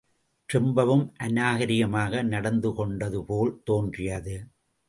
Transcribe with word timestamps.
ரொம்பவும் 0.49 1.03
அநாகரிகமாக 1.19 2.23
நடந்து 2.23 2.69
கொண்டதுபோல் 2.69 3.53
தோன்றியது. 3.63 4.35